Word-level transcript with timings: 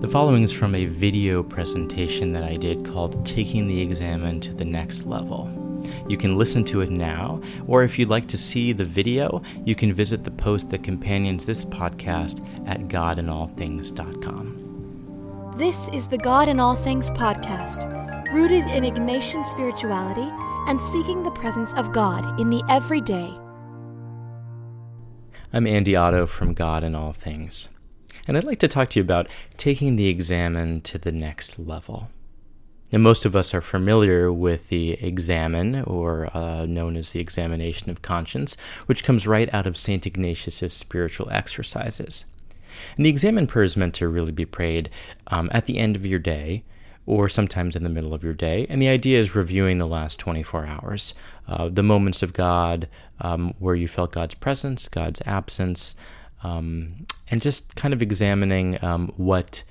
The 0.00 0.06
following 0.06 0.44
is 0.44 0.52
from 0.52 0.76
a 0.76 0.86
video 0.86 1.42
presentation 1.42 2.32
that 2.32 2.44
I 2.44 2.56
did 2.56 2.84
called 2.84 3.26
Taking 3.26 3.66
the 3.66 3.80
Examen 3.80 4.38
to 4.42 4.54
the 4.54 4.64
Next 4.64 5.06
Level. 5.06 5.50
You 6.08 6.16
can 6.16 6.38
listen 6.38 6.62
to 6.66 6.82
it 6.82 6.90
now, 6.90 7.40
or 7.66 7.82
if 7.82 7.98
you'd 7.98 8.08
like 8.08 8.28
to 8.28 8.38
see 8.38 8.72
the 8.72 8.84
video, 8.84 9.42
you 9.64 9.74
can 9.74 9.92
visit 9.92 10.22
the 10.22 10.30
post 10.30 10.70
that 10.70 10.84
companions 10.84 11.46
this 11.46 11.64
podcast 11.64 12.46
at 12.68 12.82
godinallthings.com. 12.82 15.54
This 15.56 15.88
is 15.88 16.06
the 16.06 16.18
God 16.18 16.48
in 16.48 16.60
All 16.60 16.76
Things 16.76 17.10
podcast, 17.10 18.32
rooted 18.32 18.68
in 18.68 18.84
Ignatian 18.84 19.44
spirituality 19.46 20.30
and 20.70 20.80
seeking 20.80 21.24
the 21.24 21.32
presence 21.32 21.74
of 21.74 21.90
God 21.90 22.38
in 22.38 22.50
the 22.50 22.62
everyday. 22.68 23.36
I'm 25.52 25.66
Andy 25.66 25.96
Otto 25.96 26.28
from 26.28 26.54
God 26.54 26.84
in 26.84 26.94
All 26.94 27.12
Things, 27.12 27.68
and 28.28 28.36
I'd 28.36 28.44
like 28.44 28.58
to 28.60 28.68
talk 28.68 28.90
to 28.90 29.00
you 29.00 29.02
about 29.02 29.26
taking 29.56 29.96
the 29.96 30.08
examen 30.08 30.82
to 30.82 30.98
the 30.98 31.10
next 31.10 31.58
level. 31.58 32.10
Now, 32.92 32.98
most 32.98 33.24
of 33.24 33.34
us 33.34 33.52
are 33.54 33.60
familiar 33.60 34.32
with 34.32 34.68
the 34.68 34.92
examen, 34.92 35.82
or 35.82 36.34
uh, 36.36 36.66
known 36.66 36.96
as 36.96 37.12
the 37.12 37.20
examination 37.20 37.90
of 37.90 38.02
conscience, 38.02 38.56
which 38.86 39.04
comes 39.04 39.26
right 39.26 39.52
out 39.52 39.66
of 39.66 39.76
St. 39.76 40.06
Ignatius's 40.06 40.72
spiritual 40.72 41.28
exercises. 41.30 42.24
And 42.96 43.04
the 43.04 43.10
examen 43.10 43.46
prayer 43.46 43.64
is 43.64 43.76
meant 43.76 43.94
to 43.94 44.08
really 44.08 44.32
be 44.32 44.46
prayed 44.46 44.90
um, 45.26 45.50
at 45.52 45.66
the 45.66 45.78
end 45.78 45.96
of 45.96 46.06
your 46.06 46.18
day, 46.18 46.64
or 47.04 47.28
sometimes 47.28 47.76
in 47.76 47.82
the 47.82 47.88
middle 47.88 48.14
of 48.14 48.22
your 48.22 48.34
day. 48.34 48.66
And 48.68 48.80
the 48.80 48.88
idea 48.88 49.18
is 49.18 49.34
reviewing 49.34 49.78
the 49.78 49.86
last 49.86 50.18
24 50.20 50.66
hours, 50.66 51.14
uh, 51.46 51.68
the 51.70 51.82
moments 51.82 52.22
of 52.22 52.34
God 52.34 52.88
um, 53.20 53.54
where 53.58 53.74
you 53.74 53.88
felt 53.88 54.12
God's 54.12 54.34
presence, 54.34 54.88
God's 54.88 55.20
absence, 55.24 55.94
um, 56.42 57.06
and 57.30 57.42
just 57.42 57.74
kind 57.76 57.94
of 57.94 58.02
examining 58.02 58.82
um, 58.84 59.12
what 59.16 59.64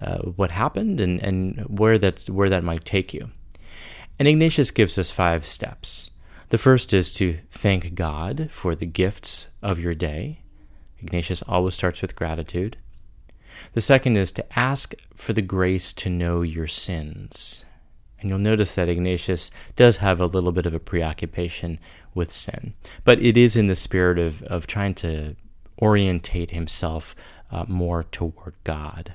uh, 0.00 0.18
what 0.18 0.50
happened 0.50 1.00
and, 1.00 1.20
and 1.22 1.60
where 1.78 1.98
that's 1.98 2.30
where 2.30 2.48
that 2.50 2.64
might 2.64 2.84
take 2.84 3.12
you. 3.12 3.30
And 4.18 4.26
Ignatius 4.26 4.70
gives 4.70 4.98
us 4.98 5.10
five 5.10 5.46
steps. 5.46 6.10
The 6.50 6.58
first 6.58 6.94
is 6.94 7.12
to 7.14 7.38
thank 7.50 7.94
God 7.94 8.48
for 8.50 8.74
the 8.74 8.86
gifts 8.86 9.48
of 9.62 9.78
your 9.78 9.94
day. 9.94 10.40
Ignatius 11.00 11.42
always 11.42 11.74
starts 11.74 12.02
with 12.02 12.16
gratitude. 12.16 12.76
The 13.74 13.80
second 13.80 14.16
is 14.16 14.32
to 14.32 14.58
ask 14.58 14.94
for 15.14 15.32
the 15.32 15.42
grace 15.42 15.92
to 15.94 16.08
know 16.08 16.42
your 16.42 16.66
sins. 16.66 17.64
And 18.20 18.28
you'll 18.28 18.38
notice 18.38 18.74
that 18.74 18.88
Ignatius 18.88 19.50
does 19.76 19.98
have 19.98 20.20
a 20.20 20.26
little 20.26 20.52
bit 20.52 20.66
of 20.66 20.74
a 20.74 20.80
preoccupation 20.80 21.78
with 22.14 22.32
sin, 22.32 22.74
but 23.04 23.20
it 23.20 23.36
is 23.36 23.56
in 23.56 23.68
the 23.68 23.76
spirit 23.76 24.18
of, 24.18 24.42
of 24.44 24.66
trying 24.66 24.94
to 24.94 25.36
orientate 25.80 26.50
himself 26.50 27.14
uh, 27.50 27.64
more 27.68 28.04
toward 28.04 28.54
God. 28.64 29.14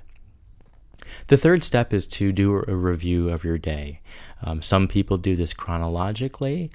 The 1.28 1.38
third 1.38 1.64
step 1.64 1.94
is 1.94 2.08
to 2.08 2.32
do 2.32 2.64
a 2.68 2.76
review 2.76 3.30
of 3.30 3.44
your 3.44 3.58
day. 3.58 4.00
Um, 4.42 4.62
some 4.62 4.88
people 4.88 5.18
do 5.18 5.36
this 5.36 5.54
chronologically. 5.54 6.72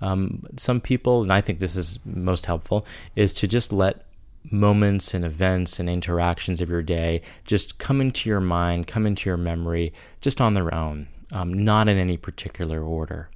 Um, 0.00 0.46
some 0.56 0.80
people, 0.80 1.22
and 1.22 1.32
I 1.32 1.40
think 1.40 1.58
this 1.58 1.76
is 1.76 1.98
most 2.04 2.46
helpful, 2.46 2.86
is 3.14 3.32
to 3.34 3.46
just 3.46 3.72
let 3.72 4.04
moments 4.50 5.14
and 5.14 5.24
events 5.24 5.78
and 5.78 5.88
interactions 5.88 6.60
of 6.60 6.68
your 6.68 6.82
day 6.82 7.22
just 7.46 7.78
come 7.78 8.00
into 8.00 8.28
your 8.28 8.40
mind, 8.40 8.86
come 8.86 9.06
into 9.06 9.30
your 9.30 9.36
memory 9.36 9.92
just 10.20 10.40
on 10.40 10.54
their 10.54 10.74
own, 10.74 11.06
um, 11.30 11.52
not 11.52 11.86
in 11.86 11.96
any 11.96 12.16
particular 12.16 12.82
order. 12.82 13.30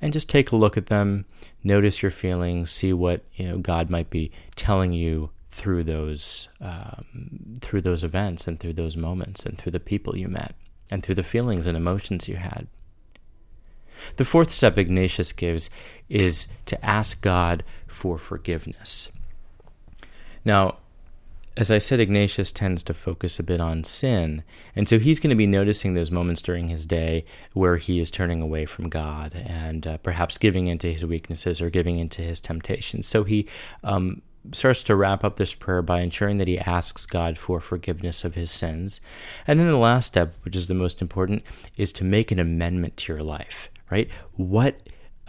And 0.00 0.12
just 0.12 0.28
take 0.28 0.52
a 0.52 0.56
look 0.56 0.76
at 0.76 0.86
them, 0.86 1.24
notice 1.64 2.02
your 2.02 2.10
feelings, 2.10 2.70
see 2.70 2.92
what 2.92 3.22
you 3.34 3.48
know 3.48 3.58
God 3.58 3.90
might 3.90 4.10
be 4.10 4.30
telling 4.54 4.92
you 4.92 5.30
through 5.56 5.82
those 5.82 6.48
um, 6.60 7.54
through 7.62 7.80
those 7.80 8.04
events 8.04 8.46
and 8.46 8.60
through 8.60 8.74
those 8.74 8.94
moments 8.94 9.46
and 9.46 9.56
through 9.56 9.72
the 9.72 9.80
people 9.80 10.14
you 10.14 10.28
met 10.28 10.54
and 10.90 11.02
through 11.02 11.14
the 11.14 11.22
feelings 11.22 11.66
and 11.66 11.76
emotions 11.76 12.28
you 12.28 12.36
had. 12.36 12.66
The 14.16 14.26
fourth 14.26 14.50
step 14.50 14.76
Ignatius 14.76 15.32
gives 15.32 15.70
is 16.10 16.46
to 16.66 16.84
ask 16.84 17.22
God 17.22 17.64
for 17.86 18.18
forgiveness. 18.18 19.08
Now, 20.44 20.76
as 21.56 21.70
I 21.70 21.78
said, 21.78 22.00
Ignatius 22.00 22.52
tends 22.52 22.82
to 22.82 22.92
focus 22.92 23.38
a 23.38 23.42
bit 23.42 23.58
on 23.58 23.82
sin, 23.82 24.42
and 24.74 24.86
so 24.86 24.98
he's 24.98 25.18
going 25.18 25.30
to 25.30 25.36
be 25.36 25.46
noticing 25.46 25.94
those 25.94 26.10
moments 26.10 26.42
during 26.42 26.68
his 26.68 26.84
day 26.84 27.24
where 27.54 27.78
he 27.78 27.98
is 27.98 28.10
turning 28.10 28.42
away 28.42 28.66
from 28.66 28.90
God 28.90 29.32
and 29.34 29.86
uh, 29.86 29.96
perhaps 29.96 30.36
giving 30.36 30.66
into 30.66 30.88
his 30.88 31.06
weaknesses 31.06 31.62
or 31.62 31.70
giving 31.70 31.98
into 31.98 32.20
his 32.20 32.42
temptations. 32.42 33.06
So 33.06 33.24
he 33.24 33.48
um, 33.82 34.20
starts 34.52 34.82
to 34.84 34.96
wrap 34.96 35.24
up 35.24 35.36
this 35.36 35.54
prayer 35.54 35.82
by 35.82 36.00
ensuring 36.00 36.38
that 36.38 36.48
he 36.48 36.58
asks 36.58 37.06
God 37.06 37.38
for 37.38 37.60
forgiveness 37.60 38.24
of 38.24 38.34
his 38.34 38.50
sins. 38.50 39.00
And 39.46 39.58
then 39.58 39.66
the 39.66 39.76
last 39.76 40.06
step, 40.06 40.34
which 40.42 40.56
is 40.56 40.68
the 40.68 40.74
most 40.74 41.02
important, 41.02 41.42
is 41.76 41.92
to 41.94 42.04
make 42.04 42.30
an 42.30 42.38
amendment 42.38 42.96
to 42.98 43.12
your 43.12 43.22
life, 43.22 43.70
right? 43.90 44.08
What, 44.34 44.80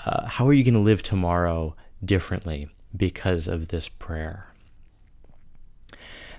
uh, 0.06 0.28
how 0.28 0.48
are 0.48 0.54
you 0.54 0.64
going 0.64 0.74
to 0.74 0.80
live 0.80 1.04
tomorrow 1.04 1.76
differently 2.04 2.70
because 2.96 3.48
of 3.48 3.70
this 3.70 3.90
prayer? 3.90 4.54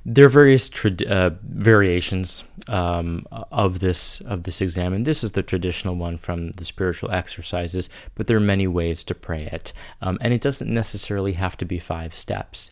There 0.04 0.26
are 0.26 0.30
various 0.30 0.70
uh, 0.84 1.30
variations 1.42 2.44
um, 2.66 3.26
of 3.30 3.80
this 3.80 4.20
of 4.22 4.44
this 4.44 4.60
examen. 4.60 5.02
This 5.02 5.22
is 5.24 5.32
the 5.32 5.42
traditional 5.42 5.94
one 5.94 6.18
from 6.18 6.52
the 6.52 6.64
spiritual 6.64 7.10
exercises, 7.10 7.90
but 8.14 8.26
there 8.26 8.36
are 8.36 8.40
many 8.40 8.66
ways 8.66 9.04
to 9.04 9.14
pray 9.14 9.48
it, 9.52 9.72
um, 10.00 10.18
and 10.20 10.32
it 10.32 10.40
doesn't 10.40 10.70
necessarily 10.70 11.32
have 11.32 11.56
to 11.58 11.64
be 11.64 11.78
five 11.78 12.14
steps, 12.14 12.70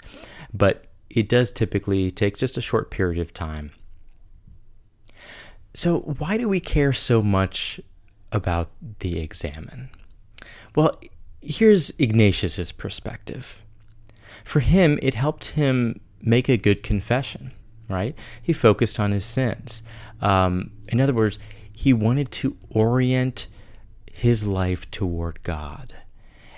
but 0.53 0.87
it 1.10 1.28
does 1.28 1.50
typically 1.50 2.10
take 2.10 2.37
just 2.37 2.56
a 2.56 2.60
short 2.60 2.91
period 2.91 3.20
of 3.20 3.32
time. 3.32 3.70
So, 5.75 5.98
why 6.00 6.38
do 6.38 6.48
we 6.48 6.60
care 6.60 6.93
so 6.93 7.22
much 7.22 7.81
about 8.32 8.70
the 9.00 9.19
examen? 9.19 9.91
Well, 10.75 10.98
here's 11.41 11.91
Ignatius's 11.98 12.72
perspective. 12.72 13.62
For 14.43 14.60
him, 14.60 14.98
it 15.03 15.14
helped 15.14 15.50
him 15.50 16.00
make 16.21 16.49
a 16.49 16.56
good 16.56 16.82
confession, 16.82 17.53
right? 17.88 18.16
He 18.43 18.53
focused 18.53 18.99
on 18.99 19.12
his 19.12 19.25
sins. 19.25 19.82
Um, 20.21 20.72
in 20.88 21.00
other 21.00 21.15
words, 21.15 21.38
he 21.72 21.93
wanted 21.93 22.31
to 22.32 22.56
orient 22.71 23.47
his 24.10 24.47
life 24.47 24.91
toward 24.91 25.43
God. 25.43 25.94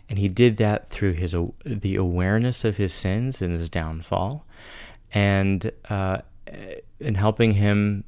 And 0.08 0.18
he 0.18 0.28
did 0.28 0.56
that 0.56 0.90
through 0.90 1.14
his 1.14 1.34
the 1.64 1.96
awareness 1.96 2.64
of 2.64 2.78
his 2.78 2.94
sins 2.94 3.42
and 3.42 3.52
his 3.52 3.68
downfall, 3.68 4.46
and 5.12 5.70
uh, 5.90 6.18
in 6.98 7.16
helping 7.16 7.52
him 7.52 8.04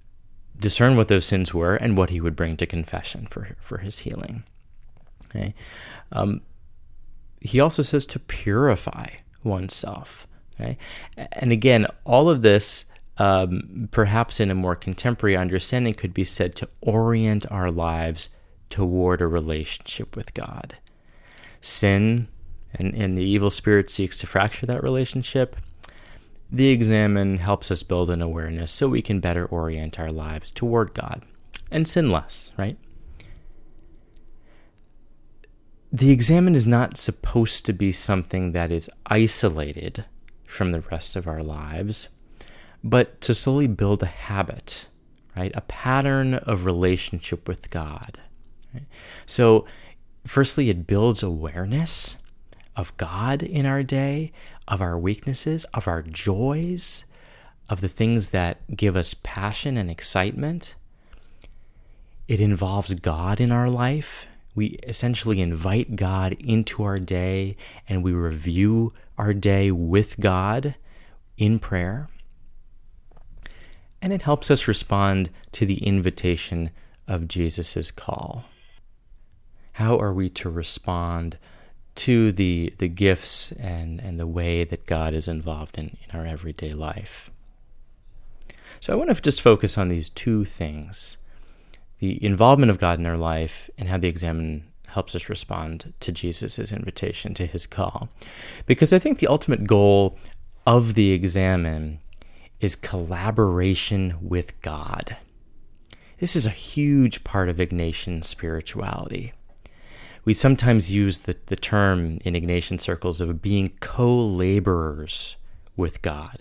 discern 0.58 0.96
what 0.96 1.08
those 1.08 1.26
sins 1.26 1.52
were 1.52 1.74
and 1.76 1.98
what 1.98 2.10
he 2.10 2.20
would 2.20 2.36
bring 2.36 2.56
to 2.56 2.66
confession 2.66 3.26
for 3.26 3.56
for 3.60 3.78
his 3.78 3.98
healing. 3.98 4.44
Okay, 5.26 5.54
um, 6.12 6.40
he 7.40 7.60
also 7.60 7.82
says 7.82 8.06
to 8.06 8.18
purify 8.18 9.08
oneself. 9.44 10.26
And 11.16 11.52
again, 11.52 11.86
all 12.04 12.28
of 12.28 12.42
this, 12.42 12.84
um, 13.18 13.88
perhaps 13.90 14.40
in 14.40 14.50
a 14.50 14.54
more 14.54 14.76
contemporary 14.76 15.36
understanding, 15.36 15.94
could 15.94 16.14
be 16.14 16.24
said 16.24 16.54
to 16.56 16.68
orient 16.80 17.50
our 17.50 17.70
lives 17.70 18.30
toward 18.68 19.20
a 19.20 19.26
relationship 19.26 20.16
with 20.16 20.32
God. 20.34 20.76
Sin 21.60 22.28
and, 22.72 22.94
and 22.94 23.18
the 23.18 23.24
evil 23.24 23.50
spirit 23.50 23.90
seeks 23.90 24.18
to 24.18 24.26
fracture 24.26 24.66
that 24.66 24.82
relationship. 24.82 25.56
The 26.50 26.70
examen 26.70 27.38
helps 27.38 27.70
us 27.70 27.82
build 27.82 28.10
an 28.10 28.22
awareness 28.22 28.72
so 28.72 28.88
we 28.88 29.02
can 29.02 29.20
better 29.20 29.46
orient 29.46 30.00
our 30.00 30.10
lives 30.10 30.50
toward 30.50 30.94
God 30.94 31.22
and 31.70 31.86
sin 31.86 32.10
less, 32.10 32.52
right? 32.56 32.76
The 35.92 36.10
examen 36.10 36.54
is 36.54 36.66
not 36.66 36.96
supposed 36.96 37.66
to 37.66 37.72
be 37.72 37.92
something 37.92 38.52
that 38.52 38.70
is 38.70 38.90
isolated 39.06 40.04
from 40.50 40.72
the 40.72 40.80
rest 40.80 41.14
of 41.14 41.28
our 41.28 41.42
lives, 41.42 42.08
but 42.82 43.20
to 43.20 43.32
slowly 43.32 43.68
build 43.68 44.02
a 44.02 44.06
habit, 44.06 44.86
right? 45.36 45.52
A 45.54 45.60
pattern 45.62 46.34
of 46.34 46.64
relationship 46.64 47.46
with 47.46 47.70
God. 47.70 48.18
Right? 48.74 48.86
So, 49.26 49.64
firstly, 50.26 50.68
it 50.68 50.86
builds 50.86 51.22
awareness 51.22 52.16
of 52.76 52.96
God 52.96 53.42
in 53.42 53.64
our 53.64 53.82
day, 53.82 54.32
of 54.66 54.80
our 54.80 54.98
weaknesses, 54.98 55.64
of 55.66 55.86
our 55.86 56.02
joys, 56.02 57.04
of 57.68 57.80
the 57.80 57.88
things 57.88 58.30
that 58.30 58.76
give 58.76 58.96
us 58.96 59.14
passion 59.22 59.76
and 59.76 59.88
excitement. 59.88 60.74
It 62.26 62.40
involves 62.40 62.94
God 62.94 63.40
in 63.40 63.52
our 63.52 63.70
life. 63.70 64.26
We 64.54 64.78
essentially 64.82 65.40
invite 65.40 65.94
God 65.94 66.32
into 66.40 66.82
our 66.82 66.98
day 66.98 67.56
and 67.88 68.02
we 68.02 68.12
review 68.12 68.92
our 69.20 69.34
day 69.34 69.70
with 69.70 70.18
God 70.18 70.76
in 71.36 71.58
prayer. 71.58 72.08
And 74.00 74.14
it 74.14 74.22
helps 74.22 74.50
us 74.50 74.66
respond 74.66 75.28
to 75.52 75.66
the 75.66 75.84
invitation 75.84 76.70
of 77.06 77.28
Jesus' 77.28 77.90
call. 77.90 78.44
How 79.72 79.98
are 79.98 80.14
we 80.14 80.30
to 80.30 80.48
respond 80.48 81.36
to 81.96 82.32
the, 82.32 82.72
the 82.78 82.88
gifts 82.88 83.52
and, 83.52 84.00
and 84.00 84.18
the 84.18 84.26
way 84.26 84.64
that 84.64 84.86
God 84.86 85.12
is 85.12 85.28
involved 85.28 85.76
in, 85.76 85.98
in 86.02 86.18
our 86.18 86.24
everyday 86.24 86.72
life? 86.72 87.30
So 88.80 88.94
I 88.94 88.96
want 88.96 89.14
to 89.14 89.20
just 89.20 89.42
focus 89.42 89.76
on 89.76 89.88
these 89.88 90.08
two 90.08 90.46
things 90.46 91.18
the 91.98 92.24
involvement 92.24 92.70
of 92.70 92.78
God 92.78 92.98
in 92.98 93.04
our 93.04 93.18
life 93.18 93.68
and 93.76 93.86
how 93.86 93.98
the 93.98 94.08
examen 94.08 94.69
helps 94.90 95.14
us 95.14 95.28
respond 95.28 95.92
to 96.00 96.12
Jesus' 96.12 96.72
invitation, 96.72 97.34
to 97.34 97.46
his 97.46 97.66
call. 97.66 98.08
Because 98.66 98.92
I 98.92 98.98
think 98.98 99.18
the 99.18 99.26
ultimate 99.26 99.66
goal 99.66 100.18
of 100.66 100.94
the 100.94 101.12
examen 101.12 102.00
is 102.60 102.76
collaboration 102.76 104.16
with 104.20 104.60
God. 104.60 105.16
This 106.18 106.36
is 106.36 106.46
a 106.46 106.50
huge 106.50 107.24
part 107.24 107.48
of 107.48 107.56
Ignatian 107.56 108.22
spirituality. 108.22 109.32
We 110.24 110.34
sometimes 110.34 110.92
use 110.92 111.20
the, 111.20 111.34
the 111.46 111.56
term 111.56 112.18
in 112.24 112.34
Ignatian 112.34 112.78
circles 112.78 113.20
of 113.20 113.40
being 113.40 113.72
co 113.80 114.22
laborers 114.22 115.36
with 115.76 116.02
God. 116.02 116.38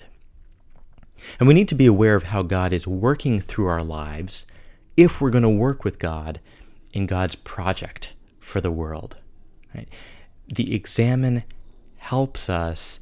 And 1.39 1.47
we 1.47 1.53
need 1.53 1.69
to 1.69 1.75
be 1.75 1.85
aware 1.85 2.15
of 2.15 2.23
how 2.23 2.41
God 2.41 2.73
is 2.73 2.87
working 2.87 3.39
through 3.39 3.67
our 3.67 3.83
lives 3.83 4.45
if 4.97 5.21
we're 5.21 5.29
going 5.29 5.43
to 5.43 5.49
work 5.49 5.85
with 5.85 5.97
God 5.97 6.41
in 6.91 7.05
God's 7.05 7.35
project 7.35 8.08
for 8.49 8.59
the 8.59 8.71
world. 8.71 9.15
Right? 9.73 9.87
The 10.47 10.73
examen 10.73 11.43
helps 11.97 12.49
us 12.49 12.99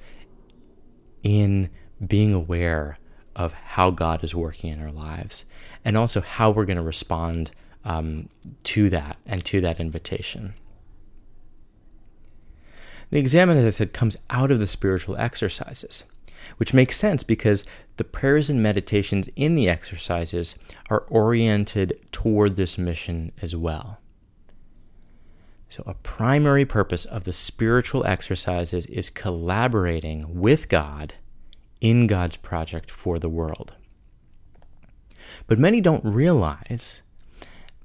in 1.23 1.69
being 2.05 2.33
aware 2.33 2.97
of 3.35 3.53
how 3.53 3.91
God 3.91 4.23
is 4.23 4.35
working 4.35 4.71
in 4.71 4.81
our 4.81 4.91
lives 4.91 5.45
and 5.85 5.95
also 5.95 6.21
how 6.21 6.51
we're 6.51 6.65
going 6.65 6.77
to 6.77 6.83
respond 6.83 7.51
um, 7.85 8.27
to 8.63 8.89
that 8.89 9.17
and 9.25 9.45
to 9.45 9.61
that 9.61 9.79
invitation. 9.79 10.53
The 13.09 13.19
examen, 13.19 13.57
as 13.57 13.65
I 13.65 13.69
said, 13.69 13.93
comes 13.93 14.17
out 14.29 14.51
of 14.51 14.59
the 14.59 14.67
spiritual 14.67 15.15
exercises, 15.15 16.03
which 16.57 16.73
makes 16.73 16.97
sense 16.97 17.23
because 17.23 17.63
the 17.95 18.03
prayers 18.03 18.49
and 18.49 18.61
meditations 18.61 19.29
in 19.37 19.55
the 19.55 19.69
exercises 19.69 20.55
are 20.89 21.05
oriented 21.07 22.01
toward 22.11 22.57
this 22.57 22.77
mission 22.77 23.31
as 23.41 23.55
well. 23.55 23.99
So, 25.69 25.83
a 25.85 25.95
primary 25.95 26.65
purpose 26.65 27.03
of 27.03 27.25
the 27.25 27.33
spiritual 27.33 28.05
exercises 28.05 28.85
is 28.85 29.09
collaborating 29.09 30.39
with 30.39 30.69
God 30.69 31.15
in 31.81 32.07
God's 32.07 32.37
project 32.37 32.89
for 32.89 33.19
the 33.19 33.29
world. 33.29 33.73
But 35.45 35.59
many 35.59 35.81
don't 35.81 36.05
realize 36.05 37.01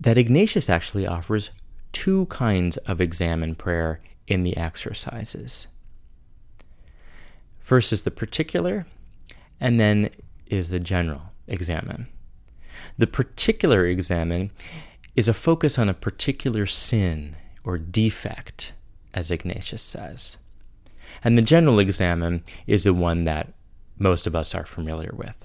that 0.01 0.17
Ignatius 0.17 0.71
actually 0.71 1.07
offers 1.07 1.51
two 1.93 2.27
kinds 2.27 2.77
of 2.79 3.01
examen 3.01 3.55
prayer 3.55 4.01
in 4.27 4.45
the 4.45 4.57
exercises. 4.57 5.67
First 7.61 7.93
is 7.93 8.03
the 8.03 8.11
particular, 8.11 8.87
and 9.61 9.79
then 9.79 10.11
is 10.47 10.69
the 10.69 10.81
general 10.81 11.33
examen. 11.47 12.07
The 12.97 13.07
particular 13.07 13.87
examen 13.87 14.51
is 15.15 15.29
a 15.29 15.35
focus 15.35 15.79
on 15.79 15.89
a 15.89 15.95
particular 15.95 16.67
sin 16.67 17.37
or 17.65 17.79
defect, 17.79 18.73
as 19.15 19.31
Ignatius 19.31 19.83
says. 19.83 20.39
And 21.23 21.37
the 21.37 21.43
general 21.43 21.79
examen 21.79 22.43
is 22.67 22.85
the 22.85 22.95
one 22.95 23.25
that 23.25 23.53
most 23.99 24.27
of 24.27 24.35
us 24.35 24.55
are 24.55 24.65
familiar 24.65 25.13
with. 25.15 25.37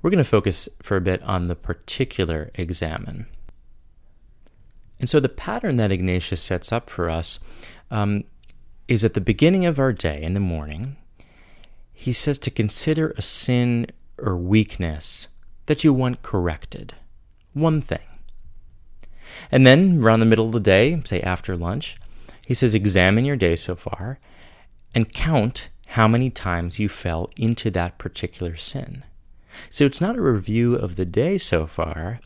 We're 0.00 0.10
going 0.10 0.18
to 0.18 0.24
focus 0.24 0.68
for 0.80 0.96
a 0.96 1.00
bit 1.00 1.22
on 1.22 1.48
the 1.48 1.56
particular 1.56 2.50
examen. 2.54 3.26
And 4.98 5.08
so 5.08 5.20
the 5.20 5.28
pattern 5.28 5.76
that 5.76 5.92
Ignatius 5.92 6.42
sets 6.42 6.72
up 6.72 6.88
for 6.88 7.10
us 7.10 7.40
um, 7.90 8.24
is 8.88 9.04
at 9.04 9.14
the 9.14 9.20
beginning 9.20 9.66
of 9.66 9.78
our 9.78 9.92
day 9.92 10.22
in 10.22 10.34
the 10.34 10.40
morning, 10.40 10.96
he 11.92 12.12
says 12.12 12.38
to 12.38 12.50
consider 12.50 13.10
a 13.16 13.22
sin 13.22 13.86
or 14.18 14.36
weakness 14.36 15.28
that 15.66 15.84
you 15.84 15.92
want 15.92 16.22
corrected. 16.22 16.94
One 17.52 17.80
thing. 17.80 18.00
And 19.50 19.66
then 19.66 20.02
around 20.02 20.20
the 20.20 20.26
middle 20.26 20.46
of 20.46 20.52
the 20.52 20.60
day, 20.60 21.00
say 21.04 21.20
after 21.20 21.56
lunch, 21.56 21.96
he 22.46 22.54
says, 22.54 22.74
examine 22.74 23.24
your 23.24 23.36
day 23.36 23.56
so 23.56 23.76
far 23.76 24.18
and 24.94 25.12
count 25.12 25.68
how 25.88 26.08
many 26.08 26.30
times 26.30 26.78
you 26.78 26.88
fell 26.88 27.28
into 27.36 27.70
that 27.70 27.98
particular 27.98 28.56
sin. 28.56 29.04
So 29.68 29.84
it's 29.84 30.00
not 30.00 30.16
a 30.16 30.22
review 30.22 30.74
of 30.74 30.96
the 30.96 31.04
day 31.04 31.38
so 31.38 31.66
far, 31.66 32.18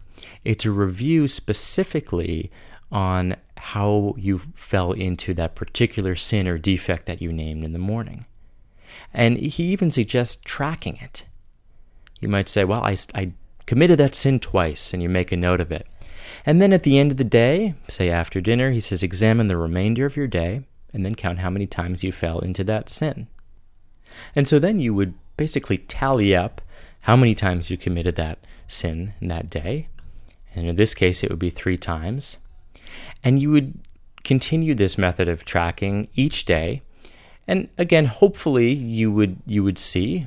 it's 0.44 0.64
a 0.64 0.70
review 0.70 1.26
specifically 1.28 2.50
on 2.92 3.36
how 3.56 4.14
you 4.18 4.38
fell 4.54 4.92
into 4.92 5.32
that 5.34 5.54
particular 5.54 6.14
sin 6.14 6.46
or 6.46 6.58
defect 6.58 7.06
that 7.06 7.22
you 7.22 7.32
named 7.32 7.64
in 7.64 7.72
the 7.72 7.78
morning. 7.78 8.26
And 9.12 9.38
he 9.38 9.64
even 9.64 9.90
suggests 9.90 10.40
tracking 10.44 10.98
it. 11.00 11.24
You 12.20 12.28
might 12.28 12.48
say, 12.48 12.64
Well, 12.64 12.84
I, 12.84 12.96
I 13.14 13.32
committed 13.66 13.98
that 13.98 14.14
sin 14.14 14.38
twice, 14.38 14.92
and 14.92 15.02
you 15.02 15.08
make 15.08 15.32
a 15.32 15.36
note 15.36 15.60
of 15.60 15.72
it. 15.72 15.86
And 16.46 16.60
then 16.60 16.72
at 16.72 16.82
the 16.82 16.98
end 16.98 17.10
of 17.10 17.16
the 17.16 17.24
day, 17.24 17.74
say 17.88 18.10
after 18.10 18.40
dinner, 18.40 18.70
he 18.70 18.80
says, 18.80 19.02
Examine 19.02 19.48
the 19.48 19.56
remainder 19.56 20.06
of 20.06 20.16
your 20.16 20.26
day 20.26 20.62
and 20.92 21.04
then 21.04 21.14
count 21.14 21.40
how 21.40 21.50
many 21.50 21.66
times 21.66 22.04
you 22.04 22.12
fell 22.12 22.38
into 22.38 22.64
that 22.64 22.88
sin. 22.88 23.26
And 24.34 24.46
so 24.46 24.58
then 24.58 24.78
you 24.78 24.94
would 24.94 25.14
basically 25.36 25.78
tally 25.78 26.34
up 26.34 26.60
how 27.02 27.16
many 27.16 27.34
times 27.34 27.70
you 27.70 27.76
committed 27.76 28.16
that 28.16 28.38
sin 28.68 29.14
in 29.20 29.28
that 29.28 29.50
day. 29.50 29.88
And 30.54 30.68
in 30.68 30.76
this 30.76 30.94
case, 30.94 31.22
it 31.22 31.30
would 31.30 31.38
be 31.38 31.50
three 31.50 31.76
times. 31.76 32.38
And 33.22 33.42
you 33.42 33.50
would 33.50 33.78
continue 34.22 34.74
this 34.74 34.96
method 34.96 35.28
of 35.28 35.44
tracking 35.44 36.08
each 36.14 36.44
day. 36.44 36.82
And 37.46 37.68
again, 37.76 38.06
hopefully 38.06 38.72
you 38.72 39.12
would 39.12 39.36
you 39.46 39.62
would 39.62 39.78
see 39.78 40.26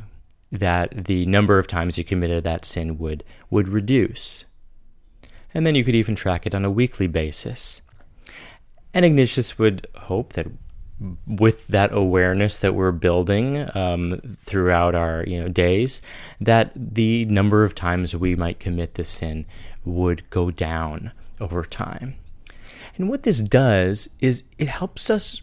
that 0.51 1.05
the 1.05 1.25
number 1.25 1.57
of 1.59 1.67
times 1.67 1.97
you 1.97 2.03
committed 2.03 2.43
that 2.43 2.65
sin 2.65 2.97
would 2.97 3.23
would 3.49 3.67
reduce. 3.67 4.45
And 5.57 5.65
then 5.65 5.73
you 5.73 5.83
could 5.83 5.95
even 5.95 6.13
track 6.13 6.45
it 6.45 6.53
on 6.53 6.63
a 6.65 6.69
weekly 6.69 7.07
basis. 7.07 7.81
And 8.93 9.03
Ignatius 9.03 9.57
would 9.57 9.87
hope 9.95 10.33
that 10.33 10.45
with 11.25 11.65
that 11.69 11.91
awareness 11.91 12.59
that 12.59 12.75
we're 12.75 12.91
building 12.91 13.67
um, 13.75 14.37
throughout 14.43 14.93
our 14.93 15.23
you 15.25 15.41
know 15.41 15.47
days, 15.47 15.99
that 16.39 16.73
the 16.75 17.25
number 17.25 17.63
of 17.63 17.73
times 17.73 18.15
we 18.15 18.35
might 18.35 18.59
commit 18.59 18.93
the 18.93 19.03
sin 19.03 19.47
would 19.83 20.29
go 20.29 20.51
down 20.51 21.11
over 21.41 21.63
time. 21.63 22.13
And 22.95 23.09
what 23.09 23.23
this 23.23 23.41
does 23.41 24.09
is 24.19 24.43
it 24.59 24.67
helps 24.67 25.09
us 25.09 25.41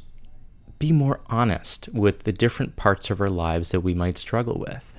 be 0.78 0.92
more 0.92 1.22
honest 1.26 1.88
with 1.92 2.22
the 2.22 2.32
different 2.32 2.76
parts 2.76 3.10
of 3.10 3.20
our 3.20 3.30
lives 3.30 3.72
that 3.72 3.80
we 3.80 3.94
might 3.94 4.16
struggle 4.16 4.60
with. 4.60 4.94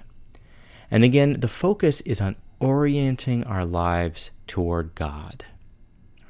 And 0.92 1.06
again, 1.06 1.40
the 1.40 1.48
focus 1.48 2.02
is 2.02 2.20
on 2.20 2.36
orienting 2.66 3.44
our 3.44 3.66
lives 3.66 4.32
toward 4.48 4.96
God. 4.96 5.46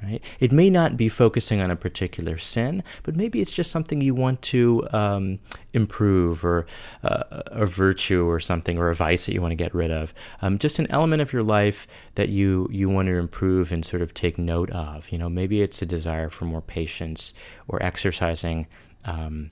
Right? 0.02 0.22
It 0.38 0.52
may 0.52 0.68
not 0.68 0.96
be 0.98 1.08
focusing 1.08 1.62
on 1.62 1.70
a 1.70 1.76
particular 1.76 2.36
sin, 2.36 2.84
but 3.02 3.16
maybe 3.16 3.40
it's 3.40 3.50
just 3.50 3.70
something 3.70 4.02
you 4.02 4.14
want 4.14 4.42
to 4.42 4.86
um, 4.92 5.38
improve, 5.72 6.44
or 6.44 6.66
uh, 7.02 7.22
a 7.46 7.64
virtue, 7.64 8.28
or 8.28 8.38
something, 8.38 8.78
or 8.78 8.90
a 8.90 8.94
vice 8.94 9.24
that 9.24 9.32
you 9.32 9.40
want 9.40 9.52
to 9.52 9.56
get 9.56 9.74
rid 9.74 9.90
of. 9.90 10.12
Um, 10.42 10.58
just 10.58 10.78
an 10.78 10.86
element 10.90 11.22
of 11.22 11.32
your 11.32 11.42
life 11.42 11.88
that 12.14 12.28
you 12.28 12.68
you 12.70 12.90
want 12.90 13.08
to 13.08 13.16
improve 13.16 13.72
and 13.72 13.84
sort 13.84 14.02
of 14.02 14.12
take 14.12 14.38
note 14.38 14.70
of. 14.70 15.10
You 15.10 15.18
know, 15.18 15.30
maybe 15.30 15.62
it's 15.62 15.80
a 15.80 15.86
desire 15.86 16.28
for 16.28 16.44
more 16.44 16.62
patience, 16.62 17.32
or 17.66 17.82
exercising 17.82 18.66
um, 19.06 19.50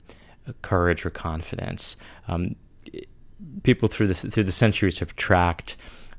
courage 0.61 1.05
or 1.07 1.09
confidence. 1.09 1.97
Um, 2.27 2.55
people 3.63 3.89
through 3.89 4.07
the 4.07 4.13
through 4.13 4.43
the 4.43 4.51
centuries 4.51 4.99
have 4.99 5.15
tracked. 5.15 5.75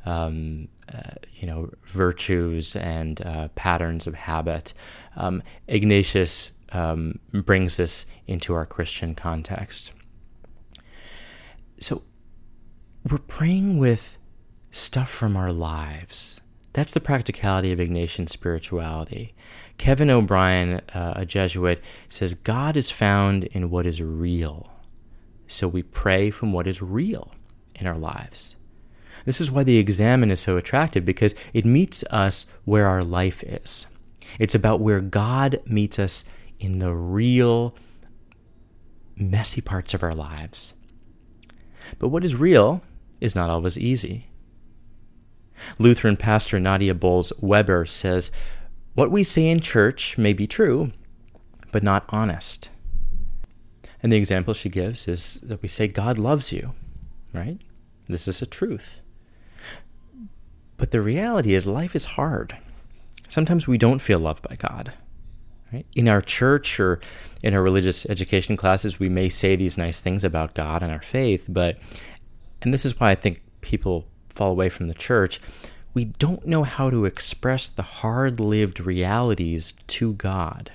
Um, 0.06 0.68
uh, 0.92 1.10
you 1.34 1.48
know, 1.48 1.68
virtues 1.88 2.76
and 2.76 3.20
uh, 3.22 3.48
patterns 3.56 4.06
of 4.06 4.14
habit. 4.14 4.72
Um, 5.16 5.42
Ignatius 5.66 6.52
um, 6.70 7.18
brings 7.32 7.76
this 7.76 8.06
into 8.28 8.54
our 8.54 8.64
Christian 8.66 9.16
context. 9.16 9.90
So 11.80 12.02
we're 13.10 13.18
praying 13.18 13.78
with 13.78 14.16
stuff 14.70 15.10
from 15.10 15.36
our 15.36 15.52
lives. 15.52 16.40
That's 16.72 16.94
the 16.94 17.00
practicality 17.00 17.72
of 17.72 17.78
Ignatian 17.78 18.28
spirituality. 18.28 19.34
Kevin 19.78 20.10
O'Brien, 20.10 20.80
uh, 20.94 21.14
a 21.16 21.24
Jesuit, 21.24 21.82
says 22.08 22.34
God 22.34 22.76
is 22.76 22.90
found 22.90 23.44
in 23.44 23.70
what 23.70 23.86
is 23.86 24.02
real. 24.02 24.70
So 25.46 25.68
we 25.68 25.82
pray 25.82 26.30
from 26.30 26.52
what 26.52 26.66
is 26.66 26.82
real 26.82 27.32
in 27.74 27.86
our 27.86 27.98
lives. 27.98 28.56
This 29.26 29.40
is 29.40 29.50
why 29.50 29.64
the 29.64 29.78
examen 29.78 30.30
is 30.30 30.40
so 30.40 30.56
attractive 30.56 31.04
because 31.04 31.34
it 31.52 31.66
meets 31.66 32.04
us 32.04 32.46
where 32.64 32.86
our 32.86 33.02
life 33.02 33.42
is. 33.42 33.86
It's 34.38 34.54
about 34.54 34.80
where 34.80 35.00
God 35.00 35.60
meets 35.66 35.98
us 35.98 36.24
in 36.60 36.78
the 36.78 36.94
real, 36.94 37.74
messy 39.16 39.60
parts 39.60 39.94
of 39.94 40.02
our 40.02 40.14
lives. 40.14 40.74
But 41.98 42.08
what 42.08 42.24
is 42.24 42.34
real 42.36 42.82
is 43.20 43.34
not 43.34 43.50
always 43.50 43.76
easy. 43.76 44.28
Lutheran 45.78 46.16
pastor 46.16 46.60
Nadia 46.60 46.94
Bolz 46.94 47.32
Weber 47.40 47.84
says, 47.86 48.30
What 48.94 49.10
we 49.10 49.24
say 49.24 49.48
in 49.48 49.60
church 49.60 50.16
may 50.16 50.34
be 50.34 50.46
true, 50.46 50.92
but 51.72 51.82
not 51.82 52.04
honest. 52.10 52.70
And 54.02 54.12
the 54.12 54.16
example 54.16 54.54
she 54.54 54.68
gives 54.68 55.08
is 55.08 55.40
that 55.42 55.62
we 55.62 55.68
say, 55.68 55.88
God 55.88 56.16
loves 56.16 56.52
you, 56.52 56.74
right? 57.32 57.58
This 58.08 58.28
is 58.28 58.40
a 58.40 58.46
truth. 58.46 59.00
But 60.76 60.90
the 60.90 61.00
reality 61.00 61.54
is, 61.54 61.66
life 61.66 61.94
is 61.94 62.04
hard. 62.04 62.56
Sometimes 63.28 63.66
we 63.66 63.78
don't 63.78 64.00
feel 64.00 64.20
loved 64.20 64.46
by 64.48 64.56
God. 64.56 64.92
Right? 65.72 65.86
In 65.94 66.06
our 66.08 66.20
church 66.22 66.78
or 66.78 67.00
in 67.42 67.54
our 67.54 67.62
religious 67.62 68.06
education 68.06 68.56
classes, 68.56 69.00
we 69.00 69.08
may 69.08 69.28
say 69.28 69.56
these 69.56 69.76
nice 69.76 70.00
things 70.00 70.22
about 70.22 70.54
God 70.54 70.82
and 70.82 70.92
our 70.92 71.02
faith, 71.02 71.46
but, 71.48 71.78
and 72.62 72.72
this 72.72 72.84
is 72.84 73.00
why 73.00 73.10
I 73.10 73.14
think 73.14 73.42
people 73.62 74.06
fall 74.28 74.50
away 74.50 74.68
from 74.68 74.88
the 74.88 74.94
church, 74.94 75.40
we 75.92 76.04
don't 76.04 76.46
know 76.46 76.62
how 76.62 76.90
to 76.90 77.06
express 77.06 77.68
the 77.68 77.82
hard 77.82 78.38
lived 78.38 78.80
realities 78.80 79.72
to 79.88 80.12
God. 80.12 80.70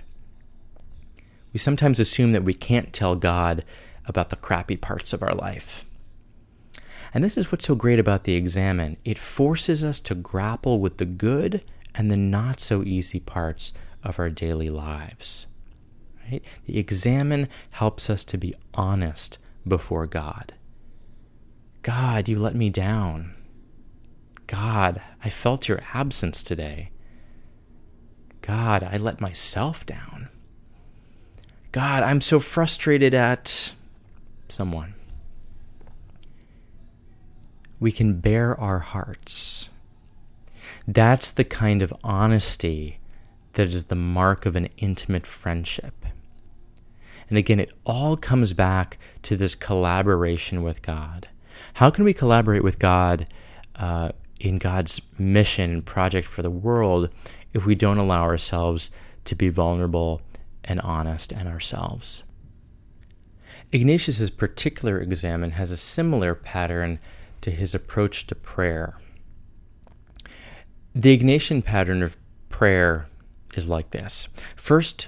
We 1.53 1.59
sometimes 1.59 1.99
assume 1.99 2.31
that 2.31 2.43
we 2.43 2.53
can't 2.53 2.91
tell 2.91 3.15
God 3.15 3.63
about 4.05 4.29
the 4.29 4.35
crappy 4.35 4.77
parts 4.77 5.13
of 5.13 5.21
our 5.21 5.33
life. 5.33 5.85
And 7.13 7.23
this 7.23 7.37
is 7.37 7.51
what's 7.51 7.65
so 7.65 7.75
great 7.75 7.99
about 7.99 8.23
the 8.23 8.35
Examen. 8.35 8.97
It 9.03 9.19
forces 9.19 9.83
us 9.83 9.99
to 10.01 10.15
grapple 10.15 10.79
with 10.79 10.97
the 10.97 11.05
good 11.05 11.61
and 11.93 12.09
the 12.09 12.17
not 12.17 12.59
so 12.59 12.83
easy 12.83 13.19
parts 13.19 13.73
of 14.03 14.19
our 14.19 14.29
daily 14.29 14.69
lives. 14.69 15.47
Right? 16.23 16.43
The 16.65 16.77
Examen 16.77 17.49
helps 17.71 18.09
us 18.09 18.23
to 18.25 18.37
be 18.37 18.55
honest 18.73 19.37
before 19.67 20.07
God. 20.07 20.53
God, 21.81 22.29
you 22.29 22.37
let 22.37 22.55
me 22.55 22.69
down. 22.69 23.33
God, 24.47 25.01
I 25.23 25.29
felt 25.29 25.67
your 25.67 25.81
absence 25.93 26.43
today. 26.43 26.91
God, 28.41 28.83
I 28.83 28.97
let 28.97 29.21
myself 29.21 29.85
down. 29.85 30.29
God, 31.71 32.03
I'm 32.03 32.21
so 32.21 32.39
frustrated 32.39 33.13
at 33.13 33.71
someone. 34.49 34.95
We 37.81 37.91
can 37.91 38.19
bare 38.21 38.57
our 38.57 38.79
hearts. 38.79 39.67
That's 40.87 41.31
the 41.31 41.43
kind 41.43 41.81
of 41.81 41.91
honesty 42.03 42.99
that 43.53 43.67
is 43.67 43.85
the 43.85 43.95
mark 43.95 44.45
of 44.45 44.55
an 44.55 44.69
intimate 44.77 45.25
friendship. 45.25 46.05
And 47.27 47.39
again, 47.39 47.59
it 47.59 47.73
all 47.83 48.17
comes 48.17 48.53
back 48.53 48.97
to 49.23 49.35
this 49.35 49.55
collaboration 49.55 50.61
with 50.61 50.83
God. 50.83 51.29
How 51.75 51.89
can 51.89 52.05
we 52.05 52.13
collaborate 52.13 52.63
with 52.63 52.77
God 52.77 53.27
uh, 53.75 54.11
in 54.39 54.59
God's 54.59 55.01
mission 55.17 55.81
project 55.81 56.27
for 56.27 56.43
the 56.43 56.51
world 56.51 57.09
if 57.51 57.65
we 57.65 57.73
don't 57.73 57.97
allow 57.97 58.21
ourselves 58.21 58.91
to 59.25 59.33
be 59.33 59.49
vulnerable 59.49 60.21
and 60.63 60.79
honest 60.81 61.31
and 61.31 61.47
ourselves? 61.47 62.21
Ignatius's 63.71 64.29
particular 64.29 64.99
examen 64.99 65.51
has 65.51 65.71
a 65.71 65.77
similar 65.77 66.35
pattern 66.35 66.99
to 67.41 67.51
his 67.51 67.75
approach 67.75 68.27
to 68.27 68.35
prayer. 68.35 68.97
The 70.93 71.17
Ignatian 71.17 71.63
pattern 71.63 72.03
of 72.03 72.17
prayer 72.49 73.07
is 73.55 73.67
like 73.67 73.91
this. 73.91 74.27
First, 74.55 75.07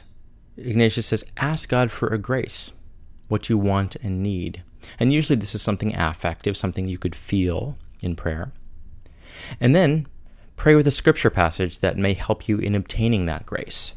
Ignatius 0.57 1.07
says, 1.07 1.25
ask 1.37 1.69
God 1.69 1.91
for 1.91 2.07
a 2.07 2.17
grace, 2.17 2.71
what 3.27 3.49
you 3.49 3.57
want 3.57 3.95
and 3.97 4.21
need. 4.21 4.63
And 4.99 5.11
usually 5.11 5.35
this 5.35 5.55
is 5.55 5.61
something 5.61 5.95
affective, 5.95 6.55
something 6.55 6.87
you 6.87 6.97
could 6.97 7.15
feel 7.15 7.77
in 8.01 8.15
prayer. 8.15 8.51
And 9.59 9.75
then 9.75 10.07
pray 10.55 10.75
with 10.75 10.87
a 10.87 10.91
scripture 10.91 11.29
passage 11.29 11.79
that 11.79 11.97
may 11.97 12.13
help 12.13 12.47
you 12.47 12.57
in 12.57 12.75
obtaining 12.75 13.25
that 13.25 13.45
grace. 13.45 13.93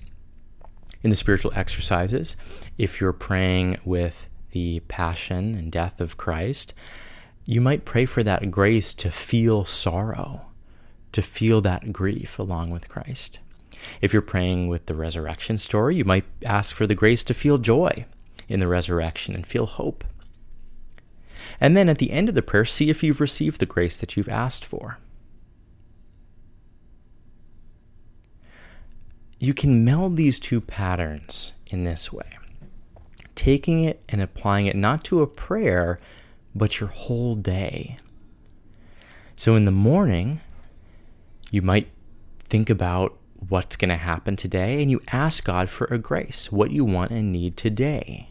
In 1.02 1.10
the 1.10 1.16
spiritual 1.16 1.52
exercises, 1.54 2.36
if 2.78 3.00
you're 3.00 3.12
praying 3.12 3.78
with 3.84 4.28
the 4.52 4.80
passion 4.88 5.54
and 5.54 5.70
death 5.70 6.00
of 6.00 6.16
Christ, 6.16 6.72
you 7.46 7.60
might 7.60 7.84
pray 7.84 8.04
for 8.04 8.22
that 8.24 8.50
grace 8.50 8.92
to 8.94 9.10
feel 9.10 9.64
sorrow, 9.64 10.46
to 11.12 11.22
feel 11.22 11.60
that 11.62 11.92
grief 11.92 12.38
along 12.38 12.70
with 12.70 12.88
Christ. 12.88 13.38
If 14.00 14.12
you're 14.12 14.20
praying 14.20 14.68
with 14.68 14.86
the 14.86 14.94
resurrection 14.94 15.56
story, 15.56 15.96
you 15.96 16.04
might 16.04 16.24
ask 16.44 16.74
for 16.74 16.86
the 16.86 16.94
grace 16.94 17.22
to 17.24 17.34
feel 17.34 17.58
joy 17.58 18.04
in 18.48 18.58
the 18.58 18.66
resurrection 18.66 19.34
and 19.34 19.46
feel 19.46 19.66
hope. 19.66 20.04
And 21.60 21.76
then 21.76 21.88
at 21.88 21.98
the 21.98 22.10
end 22.10 22.28
of 22.28 22.34
the 22.34 22.42
prayer, 22.42 22.64
see 22.64 22.90
if 22.90 23.04
you've 23.04 23.20
received 23.20 23.60
the 23.60 23.66
grace 23.66 23.96
that 23.98 24.16
you've 24.16 24.28
asked 24.28 24.64
for. 24.64 24.98
You 29.38 29.54
can 29.54 29.84
meld 29.84 30.16
these 30.16 30.40
two 30.40 30.60
patterns 30.60 31.52
in 31.68 31.84
this 31.84 32.12
way 32.12 32.26
taking 33.36 33.84
it 33.84 34.02
and 34.08 34.20
applying 34.20 34.66
it 34.66 34.74
not 34.74 35.04
to 35.04 35.20
a 35.20 35.26
prayer, 35.26 35.98
but 36.56 36.80
your 36.80 36.88
whole 36.88 37.34
day. 37.34 37.96
So 39.36 39.54
in 39.54 39.64
the 39.64 39.70
morning, 39.70 40.40
you 41.50 41.62
might 41.62 41.90
think 42.48 42.70
about 42.70 43.18
what's 43.48 43.76
going 43.76 43.90
to 43.90 43.96
happen 43.96 44.34
today 44.34 44.80
and 44.80 44.90
you 44.90 45.00
ask 45.08 45.44
God 45.44 45.68
for 45.68 45.86
a 45.86 45.98
grace, 45.98 46.50
what 46.50 46.70
you 46.70 46.84
want 46.84 47.10
and 47.10 47.32
need 47.32 47.56
today. 47.56 48.30